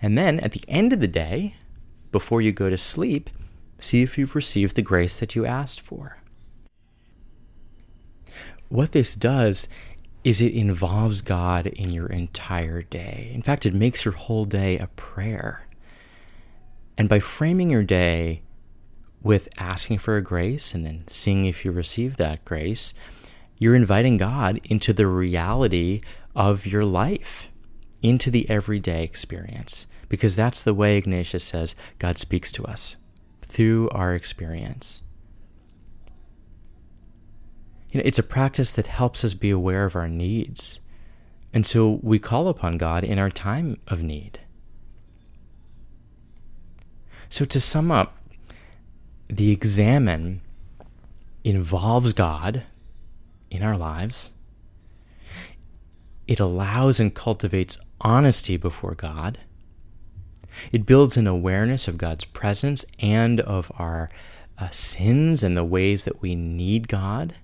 And 0.00 0.16
then 0.16 0.38
at 0.40 0.52
the 0.52 0.62
end 0.68 0.92
of 0.92 1.00
the 1.00 1.08
day, 1.08 1.56
before 2.12 2.40
you 2.40 2.52
go 2.52 2.70
to 2.70 2.78
sleep, 2.78 3.28
see 3.80 4.02
if 4.02 4.16
you've 4.16 4.36
received 4.36 4.76
the 4.76 4.82
grace 4.82 5.18
that 5.18 5.34
you 5.34 5.44
asked 5.44 5.80
for. 5.80 6.18
What 8.68 8.92
this 8.92 9.14
does 9.14 9.66
is 10.22 10.40
it 10.40 10.52
involves 10.52 11.20
God 11.22 11.66
in 11.66 11.90
your 11.90 12.06
entire 12.06 12.82
day. 12.82 13.30
In 13.34 13.42
fact, 13.42 13.66
it 13.66 13.74
makes 13.74 14.04
your 14.04 14.14
whole 14.14 14.44
day 14.44 14.78
a 14.78 14.88
prayer. 14.88 15.67
And 16.98 17.08
by 17.08 17.20
framing 17.20 17.70
your 17.70 17.84
day 17.84 18.42
with 19.22 19.48
asking 19.56 19.98
for 19.98 20.16
a 20.16 20.22
grace 20.22 20.74
and 20.74 20.84
then 20.84 21.04
seeing 21.06 21.46
if 21.46 21.64
you 21.64 21.70
receive 21.70 22.16
that 22.16 22.44
grace, 22.44 22.92
you're 23.56 23.76
inviting 23.76 24.16
God 24.16 24.60
into 24.64 24.92
the 24.92 25.06
reality 25.06 26.00
of 26.34 26.66
your 26.66 26.84
life, 26.84 27.48
into 28.02 28.32
the 28.32 28.50
everyday 28.50 29.04
experience. 29.04 29.86
Because 30.08 30.34
that's 30.34 30.62
the 30.62 30.74
way 30.74 30.96
Ignatius 30.96 31.44
says 31.44 31.76
God 32.00 32.18
speaks 32.18 32.50
to 32.52 32.64
us 32.64 32.96
through 33.42 33.88
our 33.90 34.14
experience. 34.14 35.02
You 37.90 37.98
know, 37.98 38.06
it's 38.06 38.18
a 38.18 38.24
practice 38.24 38.72
that 38.72 38.86
helps 38.86 39.24
us 39.24 39.34
be 39.34 39.50
aware 39.50 39.84
of 39.84 39.94
our 39.94 40.08
needs. 40.08 40.80
And 41.52 41.64
so 41.64 42.00
we 42.02 42.18
call 42.18 42.48
upon 42.48 42.76
God 42.76 43.04
in 43.04 43.18
our 43.18 43.30
time 43.30 43.78
of 43.86 44.02
need. 44.02 44.40
So 47.28 47.44
to 47.44 47.60
sum 47.60 47.90
up, 47.90 48.16
the 49.28 49.52
examen 49.52 50.40
involves 51.44 52.12
God 52.12 52.64
in 53.50 53.62
our 53.62 53.76
lives. 53.76 54.30
It 56.26 56.40
allows 56.40 57.00
and 57.00 57.14
cultivates 57.14 57.78
honesty 58.00 58.56
before 58.56 58.94
God. 58.94 59.38
It 60.72 60.86
builds 60.86 61.16
an 61.16 61.26
awareness 61.26 61.88
of 61.88 61.98
God's 61.98 62.24
presence 62.24 62.84
and 62.98 63.40
of 63.40 63.70
our 63.76 64.10
uh, 64.58 64.70
sins 64.70 65.42
and 65.42 65.56
the 65.56 65.64
ways 65.64 66.04
that 66.04 66.20
we 66.20 66.34
need 66.34 66.88
God. 66.88 67.36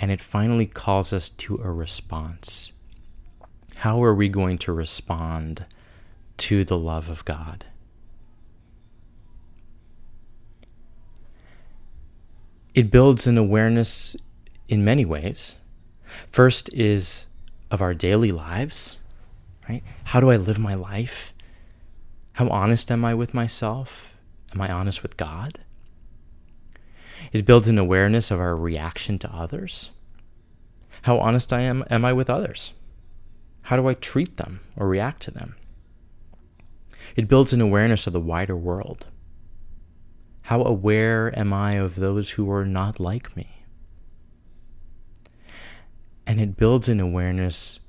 And 0.00 0.10
it 0.10 0.20
finally 0.20 0.66
calls 0.66 1.12
us 1.12 1.28
to 1.28 1.56
a 1.56 1.70
response. 1.70 2.72
How 3.76 4.02
are 4.02 4.14
we 4.14 4.28
going 4.28 4.58
to 4.58 4.72
respond 4.72 5.66
to 6.38 6.64
the 6.64 6.78
love 6.78 7.08
of 7.08 7.24
God? 7.24 7.66
It 12.74 12.90
builds 12.90 13.26
an 13.26 13.38
awareness 13.38 14.16
in 14.68 14.84
many 14.84 15.04
ways. 15.04 15.56
First 16.30 16.72
is 16.72 17.26
of 17.70 17.82
our 17.82 17.94
daily 17.94 18.32
lives, 18.32 18.98
right? 19.68 19.82
How 20.04 20.20
do 20.20 20.30
I 20.30 20.36
live 20.36 20.58
my 20.58 20.74
life? 20.74 21.34
How 22.34 22.48
honest 22.48 22.90
am 22.90 23.04
I 23.04 23.14
with 23.14 23.34
myself? 23.34 24.12
Am 24.54 24.60
I 24.60 24.70
honest 24.70 25.02
with 25.02 25.16
God? 25.16 25.58
It 27.32 27.44
builds 27.44 27.68
an 27.68 27.78
awareness 27.78 28.30
of 28.30 28.40
our 28.40 28.56
reaction 28.56 29.18
to 29.20 29.34
others. 29.34 29.90
How 31.02 31.18
honest 31.18 31.52
I 31.52 31.60
am 31.60 31.84
am 31.90 32.04
I 32.04 32.12
with 32.12 32.30
others? 32.30 32.72
How 33.62 33.76
do 33.76 33.88
I 33.88 33.94
treat 33.94 34.36
them 34.36 34.60
or 34.76 34.88
react 34.88 35.20
to 35.22 35.30
them? 35.30 35.56
It 37.16 37.28
builds 37.28 37.52
an 37.52 37.60
awareness 37.60 38.06
of 38.06 38.12
the 38.12 38.20
wider 38.20 38.56
world. 38.56 39.06
How 40.48 40.62
aware 40.62 41.38
am 41.38 41.52
I 41.52 41.72
of 41.72 41.96
those 41.96 42.30
who 42.30 42.50
are 42.50 42.64
not 42.64 42.98
like 42.98 43.36
me? 43.36 43.66
And 46.26 46.40
it 46.40 46.56
builds 46.56 46.88
an 46.88 47.00
awareness 47.00 47.80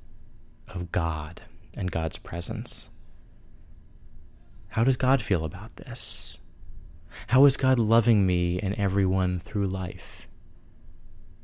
of 0.68 0.92
God 0.92 1.42
and 1.78 1.90
God's 1.90 2.18
presence. 2.18 2.90
How 4.68 4.84
does 4.84 4.98
God 4.98 5.22
feel 5.22 5.46
about 5.46 5.78
this? 5.78 6.38
How 7.28 7.46
is 7.46 7.56
God 7.56 7.80
loving 7.80 8.28
me 8.28 8.60
and 8.60 8.76
everyone 8.76 9.40
through 9.40 9.68
life? 9.68 10.28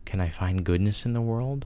Can 0.03 0.19
I 0.19 0.27
find 0.27 0.65
goodness 0.65 1.05
in 1.05 1.13
the 1.13 1.21
world? 1.21 1.65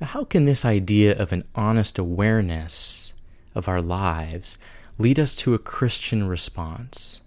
How 0.00 0.24
can 0.24 0.46
this 0.46 0.64
idea 0.64 1.14
of 1.18 1.34
an 1.34 1.44
honest 1.54 1.98
awareness 1.98 3.12
of 3.54 3.68
our 3.68 3.82
lives 3.82 4.56
lead 4.98 5.18
us 5.18 5.34
to 5.36 5.54
a 5.54 5.58
Christian 5.58 6.26
response. 6.28 7.22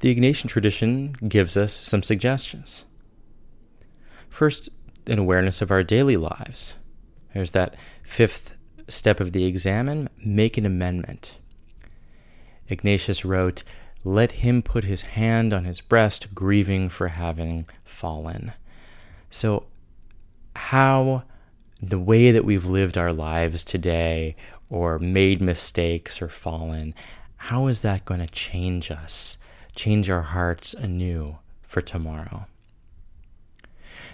the 0.00 0.14
Ignatian 0.14 0.48
tradition 0.48 1.16
gives 1.26 1.56
us 1.56 1.72
some 1.72 2.02
suggestions. 2.02 2.84
First, 4.28 4.68
an 5.06 5.18
awareness 5.18 5.62
of 5.62 5.70
our 5.70 5.82
daily 5.82 6.16
lives. 6.16 6.74
There's 7.32 7.52
that 7.52 7.74
fifth 8.02 8.54
step 8.88 9.20
of 9.20 9.32
the 9.32 9.46
examen 9.46 10.10
make 10.24 10.58
an 10.58 10.66
amendment. 10.66 11.36
Ignatius 12.68 13.24
wrote, 13.24 13.62
Let 14.04 14.32
him 14.32 14.62
put 14.62 14.84
his 14.84 15.02
hand 15.02 15.54
on 15.54 15.64
his 15.64 15.80
breast, 15.80 16.34
grieving 16.34 16.90
for 16.90 17.08
having 17.08 17.66
fallen. 17.84 18.52
So, 19.30 19.64
how 20.54 21.24
the 21.80 21.98
way 21.98 22.30
that 22.32 22.44
we've 22.44 22.64
lived 22.64 22.96
our 22.96 23.12
lives 23.12 23.64
today, 23.64 24.36
or 24.68 24.98
made 24.98 25.40
mistakes, 25.40 26.20
or 26.20 26.28
fallen, 26.28 26.94
how 27.36 27.66
is 27.66 27.82
that 27.82 28.04
going 28.04 28.20
to 28.20 28.26
change 28.26 28.90
us, 28.90 29.38
change 29.74 30.10
our 30.10 30.22
hearts 30.22 30.74
anew 30.74 31.36
for 31.62 31.80
tomorrow? 31.80 32.46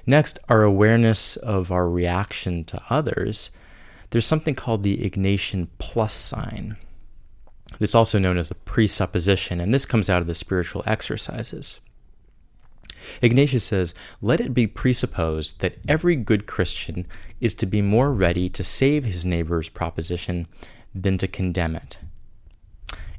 Next, 0.06 0.38
our 0.48 0.62
awareness 0.62 1.36
of 1.36 1.70
our 1.70 1.88
reaction 1.88 2.64
to 2.64 2.82
others. 2.90 3.50
There's 4.10 4.26
something 4.26 4.54
called 4.54 4.82
the 4.82 4.98
Ignatian 4.98 5.68
plus 5.78 6.14
sign. 6.14 6.76
Is 7.80 7.94
also 7.94 8.18
known 8.18 8.36
as 8.36 8.48
the 8.48 8.54
presupposition, 8.54 9.60
and 9.60 9.72
this 9.72 9.86
comes 9.86 10.10
out 10.10 10.20
of 10.20 10.26
the 10.26 10.34
spiritual 10.34 10.82
exercises. 10.86 11.80
Ignatius 13.20 13.64
says, 13.64 13.94
Let 14.20 14.40
it 14.40 14.54
be 14.54 14.66
presupposed 14.66 15.60
that 15.60 15.78
every 15.88 16.16
good 16.16 16.46
Christian 16.46 17.06
is 17.40 17.54
to 17.54 17.66
be 17.66 17.82
more 17.82 18.12
ready 18.12 18.48
to 18.50 18.64
save 18.64 19.04
his 19.04 19.26
neighbor's 19.26 19.68
proposition 19.68 20.46
than 20.94 21.18
to 21.18 21.28
condemn 21.28 21.76
it. 21.76 21.98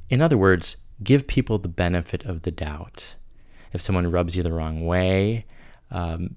In 0.09 0.21
other 0.21 0.37
words, 0.37 0.77
give 1.03 1.27
people 1.27 1.57
the 1.57 1.67
benefit 1.67 2.23
of 2.25 2.43
the 2.43 2.51
doubt. 2.51 3.15
If 3.71 3.81
someone 3.81 4.11
rubs 4.11 4.35
you 4.35 4.43
the 4.43 4.53
wrong 4.53 4.85
way, 4.85 5.45
um, 5.89 6.35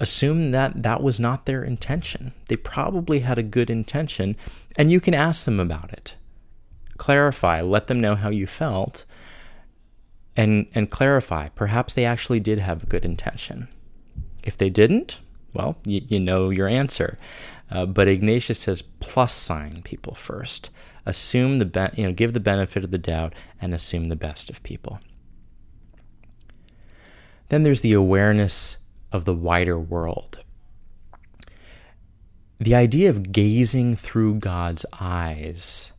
assume 0.00 0.52
that 0.52 0.82
that 0.82 1.02
was 1.02 1.20
not 1.20 1.46
their 1.46 1.62
intention. 1.62 2.32
They 2.48 2.56
probably 2.56 3.20
had 3.20 3.38
a 3.38 3.42
good 3.42 3.68
intention, 3.68 4.36
and 4.76 4.90
you 4.90 5.00
can 5.00 5.14
ask 5.14 5.44
them 5.44 5.60
about 5.60 5.92
it. 5.92 6.14
Clarify, 6.96 7.60
let 7.60 7.86
them 7.86 8.00
know 8.00 8.14
how 8.14 8.30
you 8.30 8.46
felt, 8.46 9.04
and, 10.38 10.68
and 10.72 10.88
clarify. 10.88 11.48
Perhaps 11.48 11.94
they 11.94 12.04
actually 12.04 12.38
did 12.38 12.60
have 12.60 12.84
a 12.84 12.86
good 12.86 13.04
intention. 13.04 13.66
If 14.44 14.56
they 14.56 14.70
didn't, 14.70 15.18
well, 15.52 15.76
you, 15.84 16.00
you 16.06 16.20
know 16.20 16.50
your 16.50 16.68
answer. 16.68 17.18
Uh, 17.70 17.84
but 17.84 18.06
Ignatius 18.06 18.60
says 18.60 18.82
plus 19.00 19.34
sign 19.34 19.82
people 19.82 20.14
first. 20.14 20.70
Assume 21.04 21.54
the 21.54 21.64
be- 21.64 21.88
you 21.96 22.06
know 22.06 22.12
give 22.12 22.34
the 22.34 22.40
benefit 22.40 22.84
of 22.84 22.92
the 22.92 22.98
doubt 22.98 23.34
and 23.60 23.74
assume 23.74 24.04
the 24.04 24.16
best 24.16 24.48
of 24.48 24.62
people. 24.62 25.00
Then 27.48 27.64
there's 27.64 27.80
the 27.80 27.94
awareness 27.94 28.76
of 29.10 29.24
the 29.24 29.34
wider 29.34 29.78
world. 29.78 30.38
The 32.58 32.74
idea 32.74 33.10
of 33.10 33.32
gazing 33.32 33.96
through 33.96 34.36
God's 34.36 34.86
eyes 35.00 35.92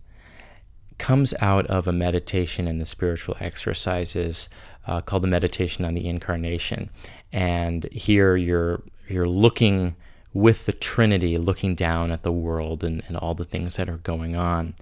comes 1.00 1.34
out 1.40 1.66
of 1.68 1.88
a 1.88 1.94
meditation 1.94 2.68
in 2.68 2.78
the 2.78 2.86
spiritual 2.86 3.36
exercises 3.40 4.50
uh, 4.86 5.02
called 5.02 5.24
the 5.24 5.28
meditation 5.28 5.86
on 5.86 5.94
the 5.94 6.08
incarnation. 6.08 6.90
And 7.32 7.86
here 7.92 8.36
you're 8.36 8.84
you're 9.08 9.28
looking 9.28 9.96
with 10.34 10.66
the 10.68 10.72
Trinity, 10.72 11.38
looking 11.38 11.74
down 11.74 12.12
at 12.12 12.22
the 12.22 12.32
world 12.32 12.84
and, 12.84 13.04
and 13.08 13.18
all 13.18 13.34
the 13.34 13.46
things 13.46 13.78
that 13.78 13.90
are 13.90 13.98
going 13.98 14.38
on. 14.38 14.76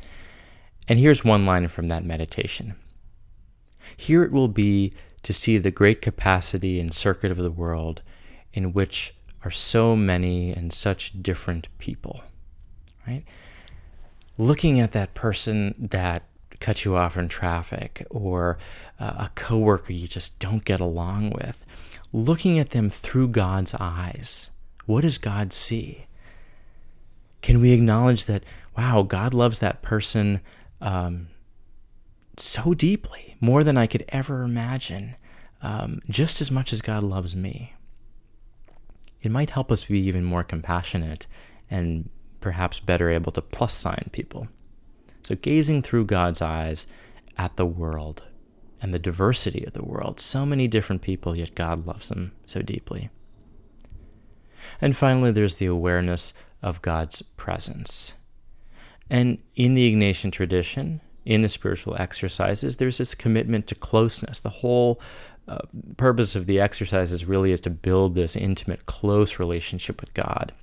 And 0.87 0.99
here's 0.99 1.23
one 1.23 1.45
line 1.45 1.67
from 1.69 1.87
that 1.87 2.03
meditation. 2.03 2.75
Here 3.95 4.23
it 4.23 4.31
will 4.31 4.49
be 4.49 4.91
to 5.23 5.33
see 5.33 5.57
the 5.57 5.71
great 5.71 6.01
capacity 6.01 6.79
and 6.79 6.93
circuit 6.93 7.31
of 7.31 7.37
the 7.37 7.51
world 7.51 8.01
in 8.53 8.73
which 8.73 9.13
are 9.43 9.51
so 9.51 9.95
many 9.95 10.51
and 10.51 10.73
such 10.73 11.21
different 11.21 11.67
people, 11.77 12.21
right? 13.07 13.23
Looking 14.37 14.79
at 14.79 14.91
that 14.91 15.13
person 15.13 15.73
that 15.77 16.23
cut 16.59 16.85
you 16.85 16.95
off 16.95 17.17
in 17.17 17.27
traffic 17.27 18.05
or 18.09 18.57
uh, 18.99 19.13
a 19.17 19.31
coworker 19.35 19.93
you 19.93 20.07
just 20.07 20.39
don't 20.39 20.65
get 20.65 20.79
along 20.79 21.31
with, 21.31 21.65
looking 22.11 22.57
at 22.57 22.71
them 22.71 22.89
through 22.89 23.29
God's 23.29 23.75
eyes. 23.75 24.49
What 24.85 25.01
does 25.01 25.17
God 25.17 25.53
see? 25.53 26.05
Can 27.41 27.59
we 27.59 27.71
acknowledge 27.71 28.25
that, 28.25 28.43
wow, 28.77 29.03
God 29.03 29.33
loves 29.33 29.59
that 29.59 29.81
person 29.81 30.41
um, 30.81 31.27
so 32.37 32.73
deeply, 32.73 33.35
more 33.39 33.63
than 33.63 33.77
I 33.77 33.87
could 33.87 34.05
ever 34.09 34.43
imagine, 34.43 35.15
um, 35.61 35.99
just 36.09 36.41
as 36.41 36.51
much 36.51 36.73
as 36.73 36.81
God 36.81 37.03
loves 37.03 37.35
me? 37.35 37.73
it 39.21 39.31
might 39.31 39.49
help 39.49 39.71
us 39.71 39.83
be 39.85 39.99
even 39.99 40.23
more 40.23 40.43
compassionate 40.43 41.27
and 41.69 42.09
perhaps 42.41 42.79
better 42.79 43.09
able 43.09 43.31
to 43.33 43.41
plus 43.41 43.73
sign 43.73 44.09
people. 44.11 44.47
So, 45.23 45.35
gazing 45.35 45.81
through 45.81 46.05
God's 46.05 46.41
eyes 46.41 46.87
at 47.37 47.57
the 47.57 47.65
world 47.65 48.23
and 48.81 48.93
the 48.93 48.99
diversity 48.99 49.65
of 49.65 49.73
the 49.73 49.83
world, 49.83 50.19
so 50.19 50.45
many 50.45 50.67
different 50.67 51.01
people, 51.01 51.35
yet 51.35 51.55
God 51.55 51.85
loves 51.85 52.09
them 52.09 52.31
so 52.45 52.61
deeply. 52.61 53.09
And 54.81 54.95
finally, 54.95 55.31
there's 55.31 55.55
the 55.55 55.65
awareness 55.65 56.33
of 56.61 56.81
God's 56.81 57.21
presence. 57.21 58.13
And 59.09 59.39
in 59.55 59.73
the 59.73 59.93
Ignatian 59.93 60.31
tradition, 60.31 61.01
in 61.25 61.41
the 61.41 61.49
spiritual 61.49 61.95
exercises, 61.99 62.77
there's 62.77 62.97
this 62.97 63.15
commitment 63.15 63.67
to 63.67 63.75
closeness. 63.75 64.39
The 64.39 64.49
whole 64.49 65.01
uh, 65.47 65.59
purpose 65.97 66.35
of 66.35 66.45
the 66.45 66.59
exercises 66.59 67.25
really 67.25 67.51
is 67.51 67.61
to 67.61 67.69
build 67.69 68.15
this 68.15 68.35
intimate, 68.35 68.85
close 68.85 69.39
relationship 69.39 70.01
with 70.01 70.13
God. 70.13 70.53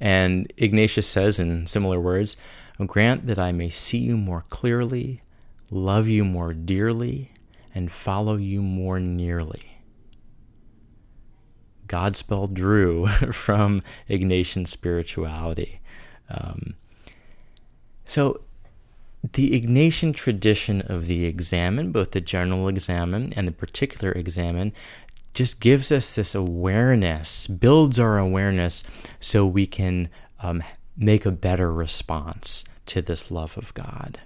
And 0.00 0.52
Ignatius 0.56 1.06
says 1.06 1.38
in 1.38 1.66
similar 1.66 2.00
words, 2.00 2.36
Grant 2.84 3.26
that 3.26 3.38
I 3.38 3.52
may 3.52 3.70
see 3.70 3.98
you 3.98 4.16
more 4.16 4.44
clearly, 4.50 5.22
love 5.70 6.08
you 6.08 6.24
more 6.24 6.52
dearly, 6.52 7.30
and 7.74 7.90
follow 7.90 8.36
you 8.36 8.60
more 8.60 9.00
nearly. 9.00 9.80
Godspell 11.86 12.52
drew 12.52 13.06
from 13.32 13.82
Ignatian 14.10 14.66
spirituality. 14.66 15.80
Um, 16.28 16.74
so 18.04 18.42
the 19.32 19.60
Ignatian 19.60 20.14
tradition 20.14 20.82
of 20.82 21.06
the 21.06 21.24
examen, 21.24 21.92
both 21.92 22.12
the 22.12 22.20
general 22.20 22.68
examen 22.68 23.32
and 23.34 23.46
the 23.46 23.52
particular 23.52 24.12
examen, 24.12 24.72
just 25.36 25.60
gives 25.60 25.92
us 25.92 26.14
this 26.14 26.34
awareness, 26.34 27.46
builds 27.46 28.00
our 28.00 28.18
awareness 28.18 28.82
so 29.20 29.46
we 29.46 29.66
can 29.66 30.08
um, 30.40 30.62
make 30.96 31.24
a 31.24 31.30
better 31.30 31.72
response 31.72 32.64
to 32.86 33.02
this 33.02 33.30
love 33.30 33.56
of 33.56 33.72
God. 33.74 34.20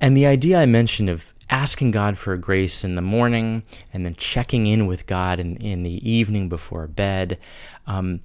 And 0.00 0.16
the 0.16 0.26
idea 0.26 0.60
I 0.60 0.66
mentioned 0.66 1.08
of 1.08 1.32
asking 1.50 1.92
God 1.92 2.18
for 2.18 2.36
grace 2.36 2.84
in 2.84 2.94
the 2.94 3.02
morning 3.02 3.62
and 3.92 4.04
then 4.04 4.14
checking 4.14 4.66
in 4.66 4.86
with 4.86 5.06
God 5.06 5.40
in, 5.40 5.56
in 5.56 5.82
the 5.82 6.08
evening 6.08 6.48
before 6.48 6.86
bed. 6.86 7.38
Um, 7.86 8.20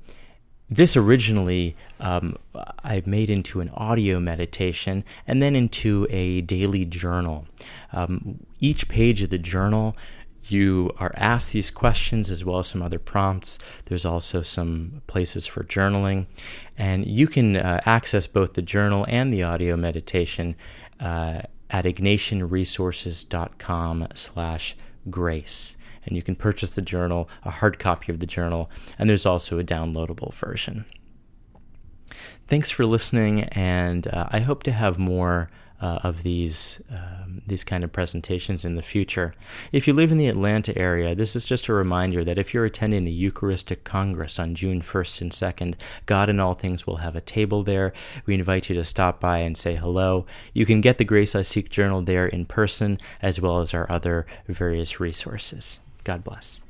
this 0.69 0.97
originally 0.97 1.75
um, 1.99 2.35
I 2.83 3.01
made 3.05 3.29
into 3.29 3.61
an 3.61 3.69
audio 3.69 4.19
meditation 4.19 5.03
and 5.27 5.41
then 5.41 5.55
into 5.55 6.07
a 6.09 6.41
daily 6.41 6.83
journal. 6.85 7.47
Um, 7.91 8.45
each 8.59 8.89
page 8.89 9.21
of 9.21 9.29
the 9.29 9.37
journal, 9.37 9.95
you 10.51 10.91
are 10.99 11.11
asked 11.15 11.51
these 11.51 11.69
questions 11.69 12.31
as 12.31 12.43
well 12.45 12.59
as 12.59 12.67
some 12.67 12.81
other 12.81 12.99
prompts. 12.99 13.59
There's 13.85 14.05
also 14.05 14.41
some 14.41 15.01
places 15.07 15.47
for 15.47 15.63
journaling, 15.63 16.25
and 16.77 17.05
you 17.05 17.27
can 17.27 17.55
uh, 17.55 17.79
access 17.85 18.27
both 18.27 18.53
the 18.53 18.61
journal 18.61 19.05
and 19.07 19.33
the 19.33 19.43
audio 19.43 19.75
meditation 19.75 20.55
uh, 20.99 21.41
at 21.69 21.85
ignatianresources.com 21.85 24.07
slash 24.13 24.75
grace 25.09 25.75
and 26.05 26.15
you 26.15 26.21
can 26.21 26.35
purchase 26.35 26.71
the 26.71 26.81
journal, 26.81 27.29
a 27.43 27.49
hard 27.49 27.79
copy 27.79 28.11
of 28.11 28.19
the 28.19 28.25
journal, 28.25 28.69
and 28.99 29.09
there's 29.09 29.25
also 29.25 29.59
a 29.59 29.63
downloadable 29.63 30.33
version. 30.33 30.85
Thanks 32.47 32.69
for 32.69 32.85
listening, 32.85 33.43
and 33.43 34.07
uh, 34.07 34.27
I 34.29 34.39
hope 34.39 34.63
to 34.63 34.71
have 34.71 34.99
more 34.99 35.47
uh, 35.83 35.99
of 36.01 36.23
these 36.23 36.81
um, 36.89 37.41
these 37.45 37.65
kind 37.65 37.83
of 37.83 37.91
presentations 37.91 38.63
in 38.63 38.75
the 38.75 38.81
future. 38.81 39.35
If 39.73 39.85
you 39.85 39.93
live 39.93 40.13
in 40.13 40.17
the 40.17 40.29
Atlanta 40.29 40.75
area, 40.77 41.13
this 41.13 41.35
is 41.35 41.43
just 41.43 41.67
a 41.67 41.73
reminder 41.73 42.23
that 42.23 42.37
if 42.37 42.53
you're 42.53 42.63
attending 42.63 43.03
the 43.03 43.11
Eucharistic 43.11 43.83
Congress 43.83 44.39
on 44.39 44.55
June 44.55 44.81
1st 44.81 45.21
and 45.21 45.31
2nd, 45.31 45.75
God 46.05 46.29
in 46.29 46.39
All 46.39 46.53
Things 46.53 46.87
will 46.87 46.97
have 46.97 47.17
a 47.17 47.21
table 47.21 47.63
there. 47.63 47.91
We 48.25 48.33
invite 48.33 48.69
you 48.69 48.75
to 48.75 48.85
stop 48.85 49.19
by 49.19 49.39
and 49.39 49.57
say 49.57 49.75
hello. 49.75 50.25
You 50.53 50.65
can 50.65 50.79
get 50.79 50.99
the 50.99 51.03
Grace 51.03 51.35
I 51.35 51.41
Seek 51.41 51.69
journal 51.69 52.01
there 52.01 52.27
in 52.27 52.45
person, 52.45 52.97
as 53.21 53.41
well 53.41 53.59
as 53.59 53.73
our 53.73 53.91
other 53.91 54.25
various 54.47 55.01
resources. 55.01 55.79
God 56.05 56.23
bless. 56.23 56.62